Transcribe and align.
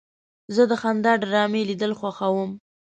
زه 0.55 0.63
د 0.71 0.73
خندا 0.81 1.13
ډرامې 1.23 1.61
لیدل 1.69 1.91
خوښوم. 1.99 2.49